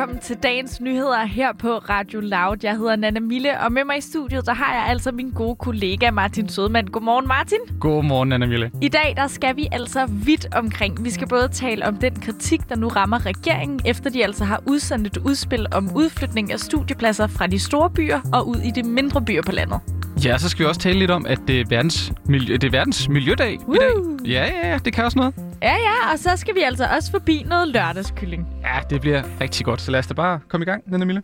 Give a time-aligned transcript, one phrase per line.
[0.00, 2.56] velkommen til dagens nyheder her på Radio Loud.
[2.62, 5.56] Jeg hedder Nana Mille, og med mig i studiet, der har jeg altså min gode
[5.56, 6.86] kollega Martin Sødman.
[6.86, 7.58] Godmorgen, Martin.
[7.80, 8.70] Godmorgen, Nana Mille.
[8.80, 11.04] I dag, der skal vi altså vidt omkring.
[11.04, 14.62] Vi skal både tale om den kritik, der nu rammer regeringen, efter de altså har
[14.66, 18.82] udsendt et udspil om udflytning af studiepladser fra de store byer og ud i de
[18.82, 19.80] mindre byer på landet.
[20.24, 22.70] Ja, så skal vi også tale lidt om, at det er verdens, miljø, det er
[22.70, 23.74] verdens miljødag Woo!
[23.74, 24.30] i dag.
[24.30, 25.49] Ja, ja, ja, det kan også noget.
[25.62, 28.46] Ja, ja, og så skal vi altså også forbi noget lørdagskylling.
[28.62, 31.22] Ja, det bliver rigtig godt, så lad os da bare komme i gang, Nana Mille.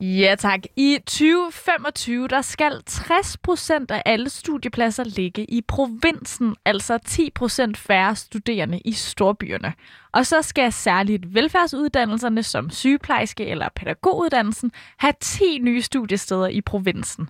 [0.00, 0.60] Ja tak.
[0.76, 7.76] I 2025 der skal 60 procent af alle studiepladser ligge i provinsen, altså 10 procent
[7.78, 9.72] færre studerende i storbyerne.
[10.12, 17.28] Og så skal særligt velfærdsuddannelserne som sygeplejerske eller pædagoguddannelsen have 10 nye studiesteder i provinsen.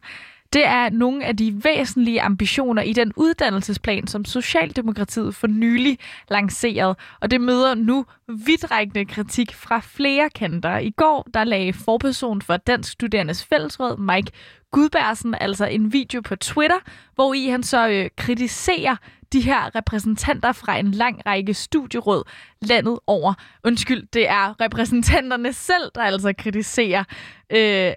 [0.52, 5.98] Det er nogle af de væsentlige ambitioner i den uddannelsesplan, som Socialdemokratiet for nylig
[6.30, 8.06] lancerede, og det møder nu
[8.46, 10.78] vidtrækkende kritik fra flere kanter.
[10.78, 14.30] I går der lagde forperson for Dansk Studerendes Fællesråd, Mike
[14.70, 16.78] Gudbærsen, altså en video på Twitter,
[17.14, 18.96] hvor i han så øh, kritiserer
[19.32, 22.22] de her repræsentanter fra en lang række studieråd
[22.62, 23.34] landet over.
[23.64, 27.04] Undskyld, det er repræsentanterne selv, der altså kritiserer
[27.52, 27.92] øh,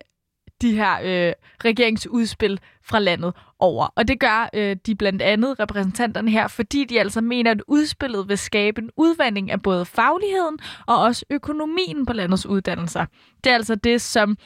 [0.66, 1.34] de her øh,
[1.66, 3.88] regeringsudspil fra landet over.
[3.96, 8.30] Og det gør øh, de blandt andet repræsentanterne her, fordi de altså mener, at udspillet
[8.30, 10.58] vil skabe en udvandring af både fagligheden
[10.88, 13.06] og også økonomien på landets uddannelser.
[13.44, 14.38] Det er altså det, som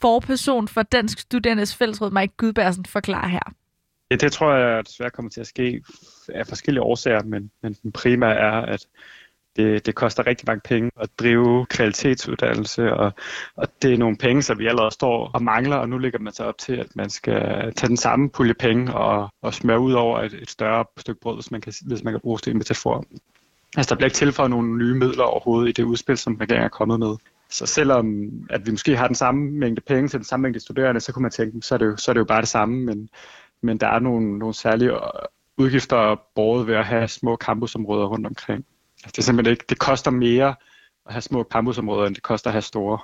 [0.00, 3.52] forperson for Dansk Studerendes Fællesråd, Mike Gudbærsen, forklarer her.
[4.10, 5.82] Ja, det tror jeg desværre kommer til at ske
[6.28, 8.86] af forskellige årsager, men, men den primære er, at
[9.58, 13.12] det, det koster rigtig mange penge at drive kvalitetsuddannelse, og,
[13.56, 16.32] og det er nogle penge, som vi allerede står og mangler, og nu ligger man
[16.32, 19.92] så op til, at man skal tage den samme pulje penge og, og smøre ud
[19.92, 23.04] over et, et større stykke brød, hvis man kan, hvis man kan bruge det metafor.
[23.76, 26.68] Altså, der bliver ikke tilføjet nogle nye midler overhovedet i det udspil, som regeringen er
[26.68, 27.16] kommet med.
[27.50, 31.00] Så selvom at vi måske har den samme mængde penge til den samme mængde studerende,
[31.00, 32.84] så kunne man tænke, så er det jo, så er det jo bare det samme,
[32.84, 33.08] men,
[33.62, 34.92] men der er nogle, nogle særlige
[35.58, 38.64] udgifter båret ved at have små campusområder rundt omkring.
[39.04, 40.54] Altså, det er simpelthen ikke, det koster mere
[41.06, 42.98] at have små campusområder, end det koster at have store.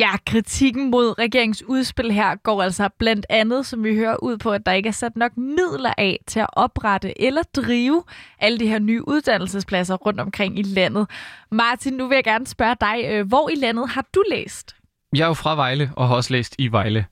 [0.00, 4.50] Ja, kritikken mod regeringens udspil her går altså blandt andet, som vi hører ud på,
[4.50, 8.04] at der ikke er sat nok midler af til at oprette eller drive
[8.38, 11.10] alle de her nye uddannelsespladser rundt omkring i landet.
[11.50, 14.76] Martin, nu vil jeg gerne spørge dig, øh, hvor i landet har du læst?
[15.14, 17.06] Jeg er jo fra Vejle, og har også læst i Vejle.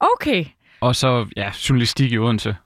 [0.00, 0.44] Okay.
[0.80, 2.56] Og så, ja, journalistik i Odense.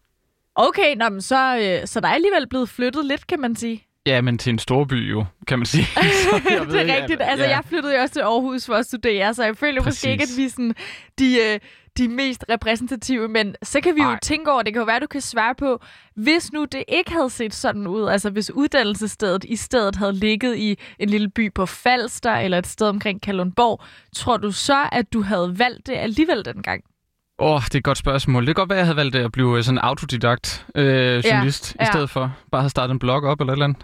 [0.54, 3.85] Okay, nå, men så, øh, så der er alligevel blevet flyttet lidt, kan man sige.
[4.06, 5.84] Ja, men til en storby jo, kan man sige.
[6.22, 7.20] så jeg ved det ikke, er rigtigt.
[7.22, 7.50] Altså, ja.
[7.50, 10.02] jeg flyttede jo også til Aarhus for at studere, så jeg føler Præcis.
[10.02, 10.74] måske ikke, at vi sådan,
[11.18, 11.60] de, øh,
[11.98, 14.18] de mest repræsentative, men så kan vi jo Ej.
[14.22, 15.80] tænke over, det kan jo være, du kan svare på,
[16.14, 20.56] hvis nu det ikke havde set sådan ud, altså hvis uddannelsesstedet i stedet havde ligget
[20.56, 23.80] i en lille by på Falster, eller et sted omkring Kalundborg,
[24.14, 26.84] tror du så, at du havde valgt det alligevel dengang?
[27.38, 28.46] Åh, oh, det er et godt spørgsmål.
[28.46, 31.84] Det kan godt være, jeg havde valgt at blive sådan en autodidakt øh, journalist, ja.
[31.84, 33.82] i stedet for bare at have startet en blog op eller et eller andet.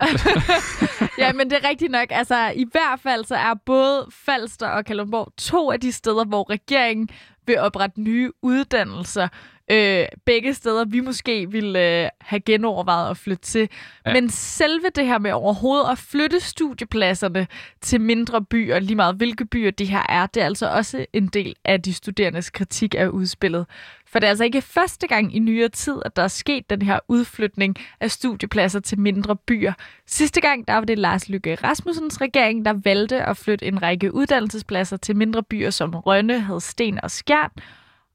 [1.18, 2.06] ja, men det er rigtigt nok.
[2.10, 6.50] Altså, i hvert fald så er både Falster og Kalundborg to af de steder, hvor
[6.50, 7.08] regeringen
[7.46, 9.28] vil oprette nye uddannelser.
[9.70, 13.68] Øh, begge steder, vi måske ville øh, have genovervejet at flytte til.
[14.06, 14.12] Ja.
[14.12, 17.46] Men selve det her med overhovedet at flytte studiepladserne
[17.80, 21.26] til mindre byer, lige meget hvilke byer de her er, det er altså også en
[21.26, 23.66] del af de studerendes kritik af udspillet.
[24.06, 26.82] For det er altså ikke første gang i nyere tid, at der er sket den
[26.82, 29.72] her udflytning af studiepladser til mindre byer.
[30.06, 34.14] Sidste gang, der var det Lars Lykke Rasmussens regering, der valgte at flytte en række
[34.14, 37.50] uddannelsespladser til mindre byer som Rønne, Hadsten og Skjern.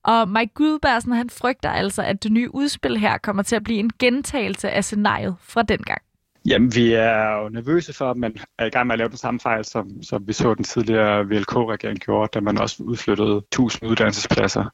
[0.08, 3.80] Og Mike Gudbærsen, han frygter altså, at det nye udspil her kommer til at blive
[3.80, 6.02] en gentagelse af scenariet fra dengang.
[6.46, 9.18] Jamen, vi er jo nervøse for, at man er i gang med at lave den
[9.18, 13.90] samme fejl, som, som vi så den tidligere VLK-regering gjorde, da man også udflyttede 1000
[13.90, 14.66] uddannelsespladser.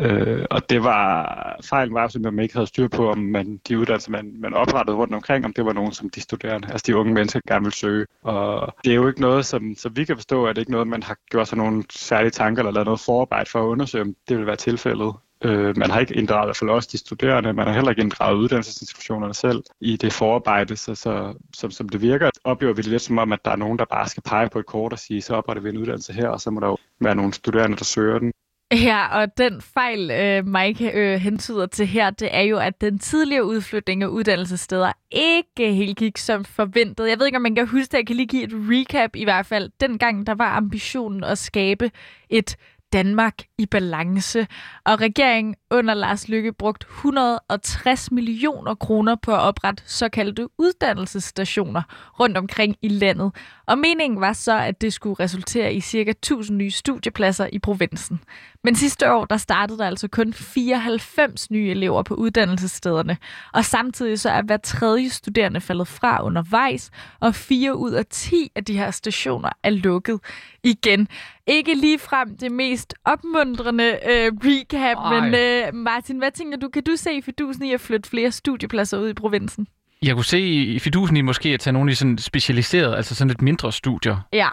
[0.00, 3.60] Øh, og det var, fejlen var simpelthen, at man ikke havde styr på, om man,
[3.68, 6.84] de uddannelser, man, man oprettede rundt omkring, om det var nogen, som de studerende, altså
[6.86, 8.06] de unge mennesker, gerne ville søge.
[8.22, 10.86] Og det er jo ikke noget, som, som vi kan forstå, at det ikke noget,
[10.86, 14.14] man har gjort sig nogle særlige tanker eller lavet noget forarbejde for at undersøge, om
[14.28, 15.14] det vil være tilfældet.
[15.44, 18.02] Øh, man har ikke inddraget i hvert fald også de studerende, man har heller ikke
[18.02, 22.90] inddraget uddannelsesinstitutionerne selv i det forarbejde, så, så som, som det virker, oplever vi det
[22.90, 24.98] lidt som om, at der er nogen, der bare skal pege på et kort og
[24.98, 27.76] sige, så opretter vi en uddannelse her, og så må der jo være nogle studerende,
[27.76, 28.32] der søger den.
[28.88, 32.98] Ja, og den fejl, øh, Mike øh, hentyder til her, det er jo, at den
[32.98, 37.08] tidligere udflytning af uddannelsessteder ikke helt gik som forventet.
[37.08, 37.98] Jeg ved ikke, om man kan huske det.
[37.98, 39.70] Jeg kan lige give et recap i hvert fald.
[39.80, 41.90] Dengang, der var ambitionen at skabe
[42.30, 42.56] et
[42.92, 44.46] Danmark i balance.
[44.84, 51.82] Og regeringen under Lars Lykke brugt 160 millioner kroner på at oprette såkaldte uddannelsesstationer
[52.20, 53.32] rundt omkring i landet.
[53.66, 58.20] Og meningen var så, at det skulle resultere i cirka 1000 nye studiepladser i provinsen.
[58.64, 63.16] Men sidste år, der startede der altså kun 94 nye elever på uddannelsesstederne.
[63.52, 66.90] Og samtidig så er hver tredje studerende faldet fra undervejs,
[67.20, 70.20] og fire ud af 10 af de her stationer er lukket
[70.62, 71.08] igen.
[71.46, 75.20] Ikke lige frem det mest opmuntrende øh, recap, Ej.
[75.20, 76.68] men øh, Martin, hvad tænker du?
[76.68, 79.66] Kan du se fidusen i at flytte flere studiepladser ud i provinsen?
[80.02, 83.28] Jeg kunne se i fidusen i måske at tage nogle af sådan specialiserede, altså sådan
[83.28, 84.16] lidt mindre studier.
[84.32, 84.48] Ja.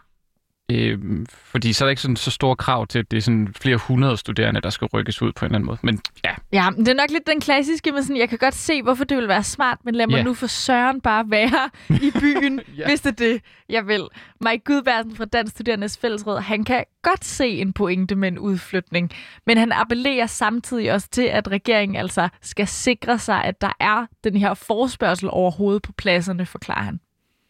[0.75, 3.53] Øh, fordi så er der ikke sådan så store krav til, at det er sådan
[3.61, 5.77] flere hundrede studerende, der skal rykkes ud på en eller anden måde.
[5.81, 6.31] Men ja.
[6.53, 9.17] Ja, det er nok lidt den klassiske, men sådan, jeg kan godt se, hvorfor det
[9.17, 10.25] vil være smart, men lad mig yeah.
[10.25, 12.87] nu for Søren bare være i byen, ja.
[12.87, 14.07] hvis det er det, jeg vil.
[14.41, 19.11] Mike Gudbærsen fra Dansk Studerendes Fællesråd, han kan godt se en pointe med en udflytning,
[19.45, 24.05] men han appellerer samtidig også til, at regeringen altså skal sikre sig, at der er
[24.23, 26.99] den her forspørgsel overhovedet på pladserne, forklarer han.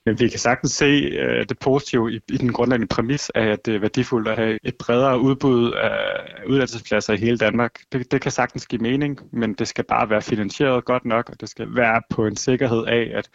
[0.06, 3.66] Men vi kan sagtens se uh, det positive i, i den grundlæggende præmis af, at
[3.66, 7.80] det er værdifuldt at have et bredere udbud af uddannelsespladser i hele Danmark.
[7.92, 11.42] Det, det kan sagtens give mening, men det skal bare være finansieret godt nok, og
[11.42, 13.30] det skal være på en sikkerhed af, at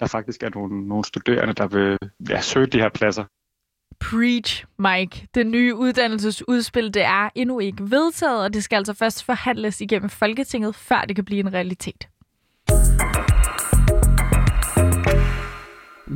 [0.00, 1.98] der faktisk er nogle, nogle studerende, der vil
[2.30, 3.24] ja, søge de her pladser.
[4.00, 5.26] Preach, Mike.
[5.34, 10.08] Det nye uddannelsesudspil, det er endnu ikke vedtaget, og det skal altså først forhandles igennem
[10.08, 12.08] Folketinget, før det kan blive en realitet.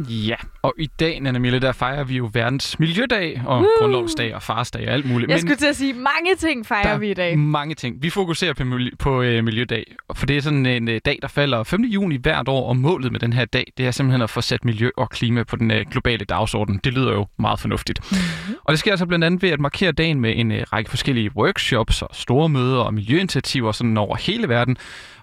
[0.08, 3.66] Ja, og i dag, Nana Mille, der fejrer vi jo verdens miljødag og uh.
[3.78, 5.30] grundlovsdag og farsdag og alt muligt.
[5.30, 7.38] Jeg skulle Men til at sige, mange ting fejrer vi i dag.
[7.38, 8.02] mange ting.
[8.02, 11.28] Vi fokuserer på, miljø, på uh, miljødag, for det er sådan en uh, dag, der
[11.28, 11.82] falder 5.
[11.82, 14.64] juni hvert år, og målet med den her dag, det er simpelthen at få sat
[14.64, 16.80] miljø og klima på den uh, globale dagsorden.
[16.84, 18.00] Det lyder jo meget fornuftigt.
[18.10, 18.56] Mm-hmm.
[18.64, 21.30] Og det sker altså blandt andet ved at markere dagen med en uh, række forskellige
[21.36, 24.76] workshops og store møder og miljøinitiativer sådan over hele verden.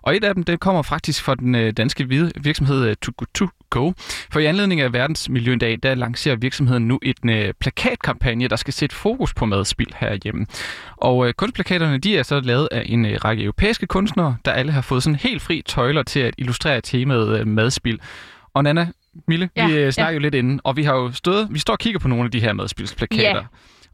[0.04, 2.10] Og et af dem, det kommer faktisk fra den øh, danske
[2.42, 2.96] virksomhed øh,
[3.34, 3.92] To Go.
[4.32, 8.74] For i anledning af verdens miljødag, der lancerer virksomheden nu et øh, plakatkampagne, der skal
[8.74, 10.46] sætte fokus på madspild herhjemme.
[10.98, 15.04] Og kunstplakaterne, de er så lavet af en række europæiske kunstnere, der alle har fået
[15.04, 18.00] sådan helt fri tøjler til at illustrere temaet madspild.
[18.54, 18.88] Og Nana,
[19.28, 20.14] Mille, ja, vi snakker ja.
[20.14, 22.32] jo lidt inden, og vi har jo stået, vi står og kigger på nogle af
[22.32, 23.36] de her madspilsplakater.
[23.36, 23.42] Ja.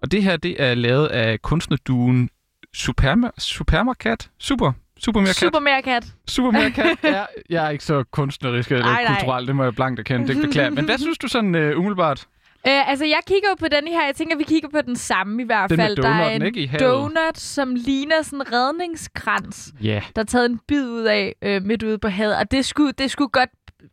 [0.02, 2.30] Og det her, det er lavet af kunstnerduen
[2.74, 5.36] Superma, Supermarket, Super Supermerkat.
[5.36, 6.06] Supermerkat.
[6.28, 6.98] Supermerkat.
[7.16, 10.42] ja, jeg er ikke så kunstnerisk eller ej, kulturel, det må jeg blankt erkende, det
[10.42, 10.70] beklager.
[10.70, 12.28] Men hvad synes du sådan uh, umiddelbart?
[12.68, 14.06] Uh, altså, jeg kigger på den her.
[14.06, 15.96] Jeg tænker, vi kigger på den samme i hvert den fald.
[15.96, 19.74] Den der er en ikke, i donut, som ligner sådan en redningskrans.
[19.86, 20.02] Yeah.
[20.16, 22.38] Der er taget en bid ud af uh, midt ude på havet.
[22.38, 23.50] Og det skulle, det skulle godt,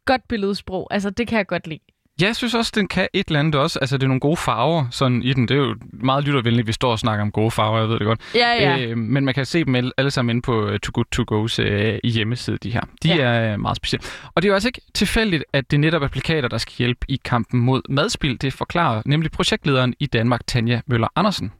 [0.06, 0.88] godt billedsprog.
[0.90, 1.80] Altså, det kan jeg godt lide.
[2.20, 3.78] Ja, jeg synes også, den kan et eller andet også.
[3.78, 5.48] Altså, det er nogle gode farver sådan i den.
[5.48, 8.06] Det er jo meget lyttervenligt, vi står og snakker om gode farver, jeg ved det
[8.06, 8.20] godt.
[8.34, 8.86] Ja, ja.
[8.86, 11.62] Øh, men man kan se dem alle sammen inde på uh, Too Good To Go's
[12.04, 12.80] i hjemmeside, de her.
[13.02, 13.16] De ja.
[13.16, 14.06] er uh, meget specielle.
[14.34, 17.06] Og det er jo også ikke tilfældigt, at det netop er plakater, der skal hjælpe
[17.08, 18.40] i kampen mod madspil.
[18.40, 21.52] Det forklarer nemlig projektlederen i Danmark, Tanja Møller Andersen.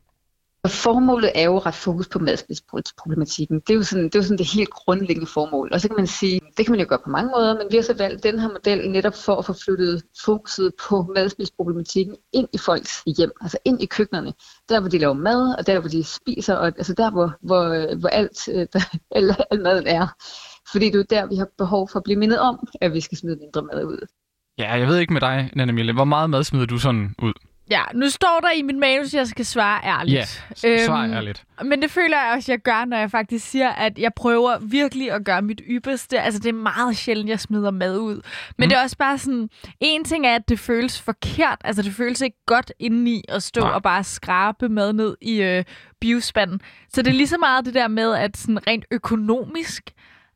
[0.65, 3.61] Og formålet er jo ret fokus på madspidsproblematikken.
[3.61, 5.71] Det er, jo sådan, det er jo sådan det helt grundlæggende formål.
[5.73, 7.77] Og så kan man sige, det kan man jo gøre på mange måder, men vi
[7.77, 12.49] har så valgt den her model netop for at få flyttet fokuset på madspidsproblematikken ind
[12.53, 14.33] i folks hjem, altså ind i køkkenerne.
[14.69, 17.97] Der, hvor de laver mad, og der, hvor de spiser, og altså der, hvor, hvor,
[18.01, 18.81] hvor alt, der,
[19.17, 20.07] al, al maden er.
[20.73, 23.01] Fordi det er jo der, vi har behov for at blive mindet om, at vi
[23.01, 24.07] skal smide mindre mad ud.
[24.59, 25.93] Ja, jeg ved ikke med dig, Nanna Mille.
[25.93, 27.33] Hvor meget mad smider du sådan ud?
[27.71, 30.45] Ja, nu står der i mit manus, at jeg skal svare ærligt.
[30.65, 31.45] Ja, svar øhm, ærligt.
[31.65, 34.59] Men det føler jeg også, at jeg gør, når jeg faktisk siger, at jeg prøver
[34.59, 36.21] virkelig at gøre mit ypperste.
[36.21, 38.15] Altså, det er meget sjældent, jeg smider mad ud.
[38.15, 38.23] Men
[38.59, 38.69] mm.
[38.69, 41.59] det er også bare sådan, en ting er, at det føles forkert.
[41.65, 43.71] Altså, det føles ikke godt indeni at stå Nej.
[43.71, 45.65] og bare skrabe mad ned i øh,
[46.01, 46.61] biospanden.
[46.93, 49.91] Så det er lige så meget det der med, at sådan rent økonomisk,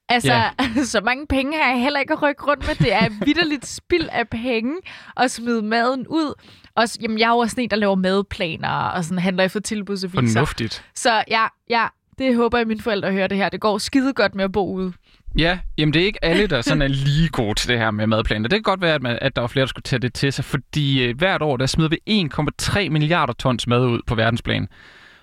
[0.08, 0.84] Altså, yeah.
[0.94, 2.74] så mange penge har jeg heller ikke at rykke rundt med.
[2.74, 4.76] Det er vidderligt spild af penge
[5.16, 6.34] at smide maden ud.
[6.78, 10.32] Og, jamen, jeg er jo også en, der laver madplaner og sådan handler efter tilbudsaviser.
[10.32, 10.84] Fornuftigt.
[10.94, 11.86] Så ja, ja,
[12.18, 13.48] det håber jeg, mine forældre hører det her.
[13.48, 14.92] Det går skide godt med at bo ude.
[15.38, 18.06] Ja, jamen det er ikke alle, der sådan er lige gode til det her med
[18.06, 18.48] madplaner.
[18.48, 20.32] Det kan godt være, at, man, at der er flere, der skulle tage det til
[20.32, 22.30] sig, fordi øh, hvert år, der smider vi
[22.84, 24.68] 1,3 milliarder tons mad ud på verdensplan.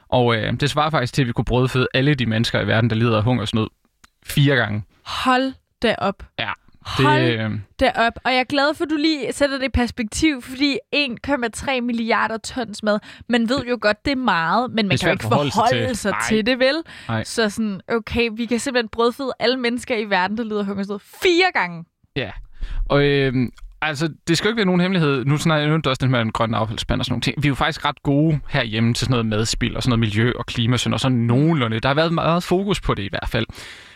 [0.10, 2.90] Og øh, det svarer faktisk til, at vi kunne brødføde alle de mennesker i verden,
[2.90, 3.68] der lider af hungersnød
[4.26, 4.84] fire gange.
[5.06, 6.24] Hold da op.
[6.40, 6.52] Ja.
[6.98, 7.52] Det, Hold øh...
[7.80, 8.14] da op.
[8.24, 12.38] Og jeg er glad for, at du lige sætter det i perspektiv, fordi 1,3 milliarder
[12.38, 13.00] tons mad,
[13.30, 15.98] man ved jo godt, det er meget, men man kan jo ikke forholde sig, til,
[15.98, 16.76] sig til det, vel?
[17.08, 17.24] Nej.
[17.24, 21.52] Så sådan, okay, vi kan simpelthen brødføde alle mennesker i verden, der lider hungersnød fire
[21.54, 21.86] gange.
[22.16, 22.32] Ja,
[22.90, 23.34] og, øh,
[23.88, 25.26] Altså, det skal jo ikke være nogen hemmelighed.
[25.26, 27.44] Nu snakker jeg også den med en grøn affaldsspand og sådan nogle ting.
[27.44, 30.32] Vi er jo faktisk ret gode herhjemme til sådan noget madspil og sådan noget miljø
[30.36, 31.80] og klimasyn og sådan nogenlunde.
[31.80, 33.46] Der har været meget fokus på det i hvert fald.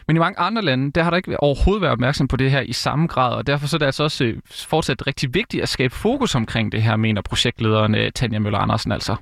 [0.08, 2.62] Men i mange andre lande, der har der ikke overhovedet været opmærksom på det her
[2.62, 5.69] i samme grad, og derfor så er det altså også øh, fortsat rigtig vigtigt at
[5.69, 9.15] skabe fokus omkring det her, mener projektlederen øh, Tanja Møller Andersen altså.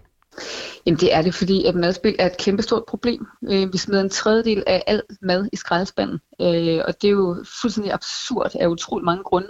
[0.86, 3.28] Jamen det er det, fordi at madspil er et kæmpestort problem.
[3.52, 7.44] Øh, vi smider en tredjedel af al mad i skraldespanden, øh, og det er jo
[7.62, 9.48] fuldstændig absurd af utrolig mange grunde.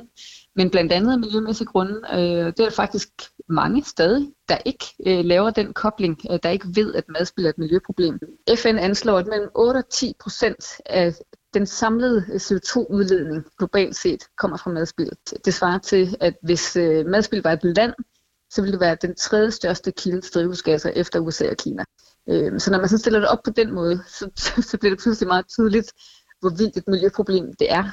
[0.57, 3.09] Men blandt andet af miljømæssige grunde, øh, det er faktisk
[3.49, 7.49] mange stadig, der ikke øh, laver den kobling, øh, der ikke ved, at madspil er
[7.49, 8.19] et miljøproblem.
[8.55, 11.15] FN anslår, at mellem 8 og 10 procent af
[11.53, 15.11] den samlede CO2-udledning globalt set kommer fra madspil.
[15.45, 17.93] Det svarer til, at hvis øh, madspil var et land,
[18.49, 21.83] så ville det være den tredje største kilde til drivhusgasser efter USA og Kina.
[22.29, 24.29] Øh, så når man så stiller det op på den måde, så,
[24.69, 25.93] så bliver det pludselig meget tydeligt,
[26.39, 27.91] hvor vildt et miljøproblem det er.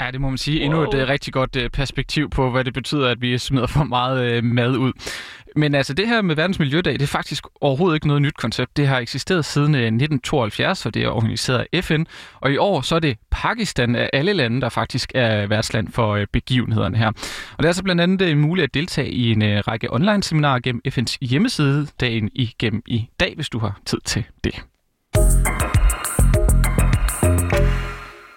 [0.00, 0.60] Ja, det må man sige.
[0.60, 3.84] Endnu et uh, rigtig godt uh, perspektiv på, hvad det betyder, at vi smider for
[3.84, 4.92] meget uh, mad ud.
[5.56, 8.76] Men altså, det her med Verdens Miljødag, det er faktisk overhovedet ikke noget nyt koncept.
[8.76, 12.04] Det har eksisteret siden 1972, og det er organiseret af FN.
[12.40, 16.24] Og i år, så er det Pakistan af alle lande, der faktisk er værtsland for
[16.32, 17.08] begivenhederne her.
[17.08, 21.16] Og det er altså blandt andet muligt at deltage i en række online-seminarer gennem FN's
[21.20, 24.62] hjemmeside dagen igennem i dag, hvis du har tid til det.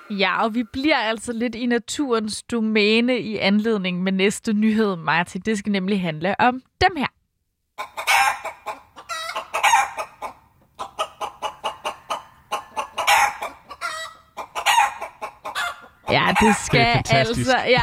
[0.10, 5.42] Ja, og vi bliver altså lidt i naturens domæne i anledning med næste nyhed, Martin.
[5.42, 7.08] Det skal nemlig handle om dem her.
[16.12, 17.58] Ja, det skal det altså...
[17.68, 17.82] Ja,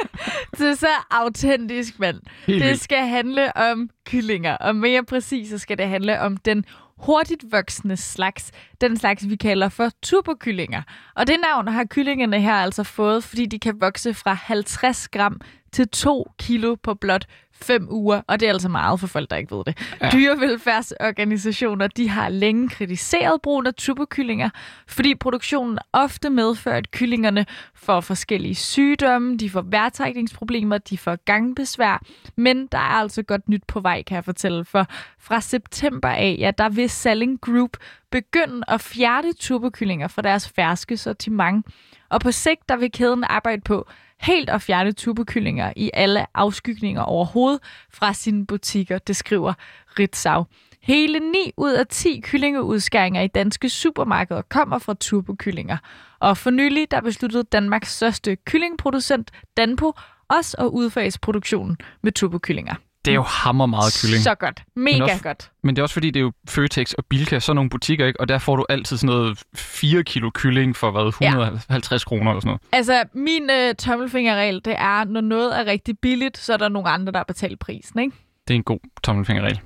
[0.58, 2.20] det er så autentisk, mand.
[2.46, 6.64] Helt det skal handle om kyllinger, og mere præcis så skal det handle om den
[6.98, 10.82] hurtigt voksende slags, den slags vi kalder for turbokyllinger.
[11.14, 15.40] Og det navn har kyllingerne her altså fået, fordi de kan vokse fra 50 gram
[15.72, 17.26] til 2 kilo på blot
[17.62, 19.78] 5 uger, og det er altså meget for folk, der ikke ved det.
[20.00, 20.10] Ja.
[20.10, 24.50] Dyrevelfærdsorganisationer de har længe kritiseret brugen af turbokyllinger,
[24.86, 32.02] fordi produktionen ofte medfører, at kyllingerne får forskellige sygdomme, de får vejrtrækningsproblemer, de får gangbesvær,
[32.36, 34.86] men der er altså godt nyt på vej, kan jeg fortælle, for
[35.18, 37.76] fra september af, ja, der vil Selling Group
[38.10, 41.66] begynde at fjerne turbokyllinger fra deres ferske sortiment,
[42.08, 43.88] og på sigt der vil kæden arbejde på
[44.24, 47.60] helt at fjerne tubekyllinger i alle afskygninger overhovedet
[47.92, 49.52] fra sine butikker, det skriver
[49.98, 50.44] Ritzau.
[50.82, 55.76] Hele 9 ud af 10 kyllingeudskæringer i danske supermarkeder kommer fra turbokyllinger.
[56.20, 59.92] Og for nylig der besluttede Danmarks største kyllingproducent, Danpo,
[60.28, 62.74] også at udfase produktionen med turbokyllinger.
[63.04, 64.22] Det er jo hammer meget kylling.
[64.22, 64.62] Så godt.
[64.76, 65.50] Mega men også, godt.
[65.62, 68.20] Men det er også fordi, det er jo Føtex og Bilka, sådan nogle butikker, ikke?
[68.20, 72.08] og der får du altid sådan noget 4 kilo kylling for hvad, 150 ja.
[72.08, 72.62] kroner eller sådan noget.
[72.72, 76.88] Altså, min øh, tommelfingerregel, det er, når noget er rigtig billigt, så er der nogle
[76.88, 78.16] andre, der betaler prisen, ikke?
[78.48, 79.60] Det er en god tommelfingerregel.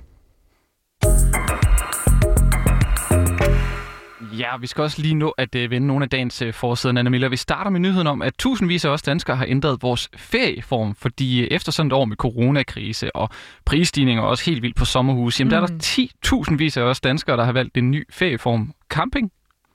[4.37, 7.09] Ja, vi skal også lige nå at uh, vende nogle af dagens uh, forsider, Anna
[7.09, 7.29] Miller.
[7.29, 11.41] Vi starter med nyheden om, at tusindvis af os danskere har ændret vores ferieform, fordi
[11.41, 13.29] uh, efter sådan et år med coronakrise og
[13.65, 15.49] prisstigninger og også helt vildt på sommerhus, jamen mm.
[15.49, 18.73] der er der 10.000 vis af os danskere, der har valgt en ny ferieform.
[18.89, 19.31] Camping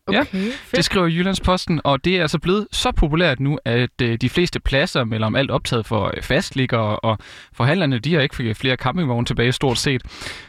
[0.07, 0.77] Okay, ja, fedt.
[0.77, 4.61] det skriver Jyllandsposten, og det er altså blevet så populært nu, at øh, de fleste
[4.61, 7.19] pladser mellem alt optaget for øh, fastliggere og
[7.53, 10.03] forhandlerne, de har ikke flere campingvogne tilbage stort set.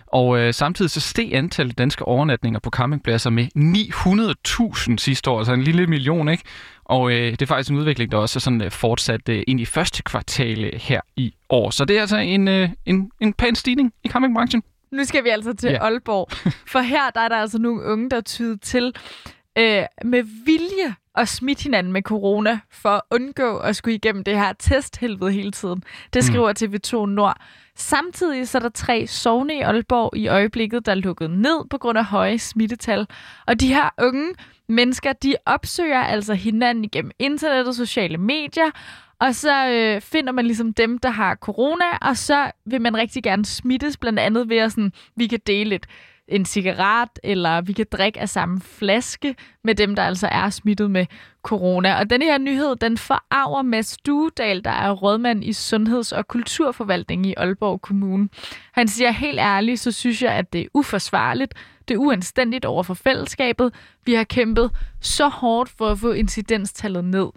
[0.07, 3.47] Og øh, samtidig så steg antallet danske overnatninger på campingpladser med
[4.91, 6.43] 900.000 sidste år, altså en lille million, ikke?
[6.85, 9.59] Og øh, det er faktisk en udvikling, der også er sådan øh, fortsat øh, ind
[9.59, 11.69] i første kvartal øh, her i år.
[11.69, 14.63] Så det er altså en, øh, en, en pæn stigning i campingbranchen.
[14.91, 15.85] Nu skal vi altså til yeah.
[15.85, 16.31] Aalborg,
[16.73, 18.93] for her der er der altså nogle unge, der tyder til
[19.57, 24.37] øh, med vilje at smitte hinanden med corona for at undgå at skulle igennem det
[24.37, 25.83] her testhelvede hele tiden.
[26.13, 26.21] Det mm.
[26.21, 26.75] skriver mm.
[26.75, 27.37] TV2 Nord.
[27.75, 31.77] Samtidig så er der tre sovne i Aalborg i øjeblikket, der er lukket ned på
[31.77, 33.07] grund af høje smittetal.
[33.47, 34.33] Og de her unge
[34.67, 38.71] mennesker, de opsøger altså hinanden igennem internet og sociale medier,
[39.19, 43.23] og så øh, finder man ligesom dem, der har corona, og så vil man rigtig
[43.23, 45.85] gerne smittes, blandt andet ved at sådan, vi kan dele et
[46.27, 50.91] en cigaret, eller vi kan drikke af samme flaske med dem, der altså er smittet
[50.91, 51.05] med
[51.43, 51.99] corona.
[51.99, 57.25] Og den her nyhed, den forarver Mads Duedal, der er rådmand i Sundheds- og Kulturforvaltning
[57.25, 58.29] i Aalborg Kommune.
[58.71, 61.53] Han siger helt ærligt, så synes jeg, at det er uforsvarligt.
[61.87, 63.73] Det er uanstændigt over for fællesskabet.
[64.05, 67.27] Vi har kæmpet så hårdt for at få incidenstallet ned.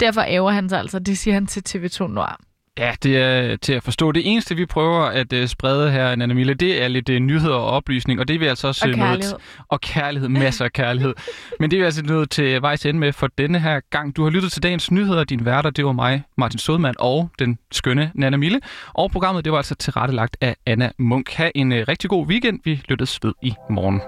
[0.00, 2.36] Derfor æver han sig altså, det siger han til TV2 Nord.
[2.78, 4.12] Ja, det er til at forstå.
[4.12, 7.54] Det eneste, vi prøver at uh, sprede her, Anna Mille, det er lidt uh, nyheder
[7.54, 9.34] og oplysning, og det er vi altså også Og øh, nået kærlighed.
[9.34, 11.14] t- og kærlighed, masser af kærlighed.
[11.60, 14.16] Men det er vi altså nået til vejs ende med for denne her gang.
[14.16, 17.58] Du har lyttet til dagens nyheder, din værter, det var mig, Martin Sodman, og den
[17.72, 18.60] skønne Nana Mille.
[18.94, 21.32] Og programmet, det var altså tilrettelagt af Anna Munk.
[21.32, 22.60] Ha' en uh, rigtig god weekend.
[22.64, 24.00] Vi lyttes ved i morgen.